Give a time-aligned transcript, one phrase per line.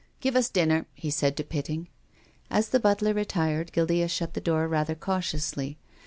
[0.19, 1.87] "Give us dinner," he said to Pitting.
[2.49, 5.77] As the butler retired, Guildea shut the door rather cautiously.